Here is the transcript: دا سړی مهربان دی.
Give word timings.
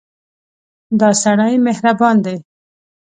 دا 0.99 1.09
سړی 1.23 1.53
مهربان 1.67 2.15
دی. 2.25 2.35